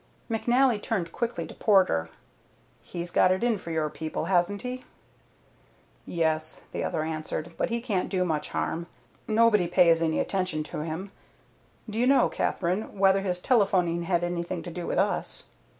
McNally 0.31 0.81
turned 0.81 1.11
quickly 1.11 1.45
to 1.45 1.53
Porter. 1.53 2.09
"He's 2.81 3.11
got 3.11 3.31
it 3.31 3.43
in 3.43 3.59
for 3.59 3.69
your 3.69 3.87
people, 3.91 4.25
hasn't 4.25 4.63
he?" 4.63 4.83
"Yes," 6.07 6.61
the 6.71 6.83
other 6.83 7.03
answered; 7.03 7.51
"but 7.55 7.69
he 7.69 7.79
can't 7.81 8.09
do 8.09 8.25
much 8.25 8.49
harm. 8.49 8.87
Nobody 9.27 9.67
pays 9.67 10.01
any 10.01 10.19
attention 10.19 10.63
to 10.63 10.79
him. 10.81 11.11
Do 11.87 11.99
you 11.99 12.07
know, 12.07 12.29
Katherine, 12.29 12.97
whether 12.97 13.21
his 13.21 13.37
telephoning 13.37 14.01
had 14.01 14.23
anything 14.23 14.63
to 14.63 14.71
do 14.71 14.87
with 14.87 14.97
us?" 14.97 15.43